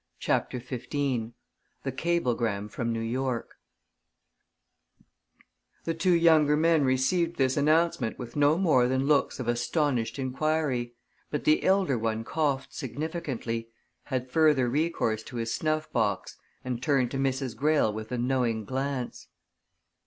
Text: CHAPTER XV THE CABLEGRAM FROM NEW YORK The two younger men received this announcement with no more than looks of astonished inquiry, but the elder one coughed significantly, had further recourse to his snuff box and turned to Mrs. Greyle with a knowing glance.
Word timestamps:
CHAPTER 0.17 0.59
XV 0.59 0.85
THE 1.83 1.91
CABLEGRAM 1.95 2.69
FROM 2.69 2.91
NEW 2.91 3.01
YORK 3.01 3.53
The 5.83 5.93
two 5.93 6.13
younger 6.15 6.57
men 6.57 6.83
received 6.83 7.35
this 7.35 7.55
announcement 7.55 8.17
with 8.17 8.35
no 8.35 8.57
more 8.57 8.87
than 8.87 9.05
looks 9.05 9.39
of 9.39 9.47
astonished 9.47 10.17
inquiry, 10.17 10.95
but 11.29 11.43
the 11.43 11.63
elder 11.63 11.99
one 11.99 12.23
coughed 12.23 12.73
significantly, 12.73 13.69
had 14.05 14.31
further 14.31 14.67
recourse 14.67 15.21
to 15.21 15.35
his 15.35 15.53
snuff 15.53 15.91
box 15.91 16.35
and 16.65 16.81
turned 16.81 17.11
to 17.11 17.17
Mrs. 17.17 17.55
Greyle 17.55 17.93
with 17.93 18.11
a 18.11 18.17
knowing 18.17 18.65
glance. 18.65 19.27